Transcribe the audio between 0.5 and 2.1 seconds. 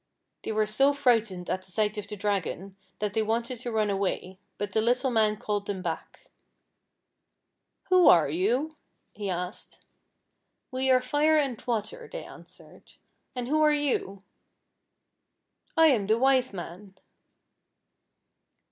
were so frightened at the sight of